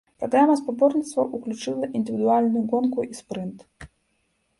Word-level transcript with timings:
Праграма 0.21 0.53
спаборніцтваў 0.59 1.27
ўключала 1.39 1.85
індывідуальную 1.99 2.63
гонку 2.73 2.99
і 3.11 3.19
спрынт. 3.21 3.59